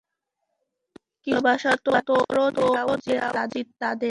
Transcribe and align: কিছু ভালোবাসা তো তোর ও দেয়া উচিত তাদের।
কিছু 1.23 1.37
ভালোবাসা 1.37 1.71
তো 1.85 1.91
তোর 2.07 2.35
ও 2.39 2.45
দেয়া 2.55 2.83
উচিত 2.93 3.67
তাদের। 3.79 3.99